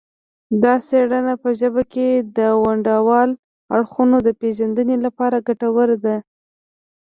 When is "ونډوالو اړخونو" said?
2.63-4.17